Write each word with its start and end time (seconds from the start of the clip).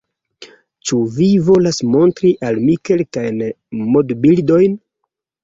Ĉu 0.91 1.01
vi 1.17 1.27
volas 1.49 1.79
montri 1.97 2.31
al 2.49 2.57
mi 2.65 2.79
kelkajn 2.91 3.39
modbildojn? 3.93 4.77